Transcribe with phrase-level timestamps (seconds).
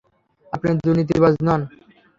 [0.53, 1.61] আপনি দুর্নীতিবাজ নন।